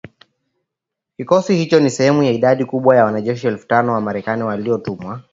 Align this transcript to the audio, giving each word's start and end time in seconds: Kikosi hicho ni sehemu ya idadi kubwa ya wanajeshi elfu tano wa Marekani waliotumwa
Kikosi 1.17 1.55
hicho 1.57 1.79
ni 1.79 1.89
sehemu 1.89 2.23
ya 2.23 2.31
idadi 2.31 2.65
kubwa 2.65 2.95
ya 2.95 3.05
wanajeshi 3.05 3.47
elfu 3.47 3.67
tano 3.67 3.93
wa 3.93 4.01
Marekani 4.01 4.43
waliotumwa 4.43 5.21